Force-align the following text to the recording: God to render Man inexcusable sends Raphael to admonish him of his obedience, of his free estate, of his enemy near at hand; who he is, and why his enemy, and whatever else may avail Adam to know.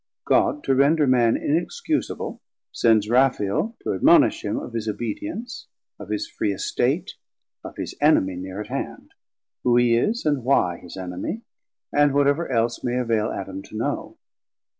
God 0.25 0.63
to 0.63 0.73
render 0.73 1.05
Man 1.05 1.37
inexcusable 1.37 2.41
sends 2.71 3.07
Raphael 3.07 3.75
to 3.83 3.93
admonish 3.93 4.43
him 4.43 4.57
of 4.57 4.73
his 4.73 4.87
obedience, 4.87 5.67
of 5.99 6.09
his 6.09 6.27
free 6.27 6.51
estate, 6.51 7.11
of 7.63 7.75
his 7.77 7.93
enemy 8.01 8.35
near 8.35 8.59
at 8.61 8.67
hand; 8.69 9.11
who 9.63 9.77
he 9.77 9.95
is, 9.95 10.25
and 10.25 10.43
why 10.43 10.79
his 10.79 10.97
enemy, 10.97 11.43
and 11.93 12.15
whatever 12.15 12.51
else 12.51 12.83
may 12.83 12.97
avail 12.97 13.27
Adam 13.29 13.61
to 13.61 13.77
know. 13.77 14.17